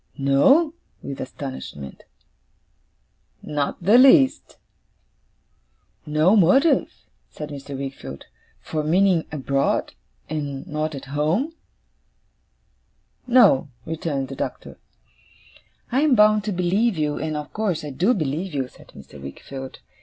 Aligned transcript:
'No?' 0.17 0.73
with 1.03 1.21
astonishment. 1.21 2.05
'Not 3.43 3.83
the 3.83 3.99
least.' 3.99 4.57
'No 6.07 6.35
motive,' 6.35 7.05
said 7.29 7.49
Mr. 7.49 7.77
Wickfield, 7.77 8.25
'for 8.59 8.83
meaning 8.83 9.25
abroad, 9.31 9.93
and 10.27 10.65
not 10.65 10.95
at 10.95 11.05
home?' 11.13 11.53
'No,' 13.27 13.69
returned 13.85 14.29
the 14.29 14.35
Doctor. 14.35 14.79
'I 15.91 15.99
am 16.01 16.15
bound 16.15 16.43
to 16.45 16.51
believe 16.51 16.97
you, 16.97 17.19
and 17.19 17.37
of 17.37 17.53
course 17.53 17.83
I 17.85 17.91
do 17.91 18.15
believe 18.15 18.55
you,' 18.55 18.69
said 18.69 18.87
Mr. 18.95 19.21
Wickfield. 19.21 19.77